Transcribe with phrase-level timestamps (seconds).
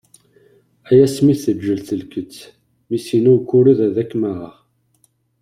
[0.89, 2.33] Ay asmi teǧǧel telket,
[2.87, 4.55] mi s-yenna ukured ad kem-aɣeɣ!